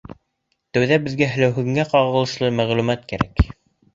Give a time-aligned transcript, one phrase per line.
[0.77, 3.45] Тәүҙә беҙгә һеләүһенгә ҡағылышлы мәғлүмәт кәрәк.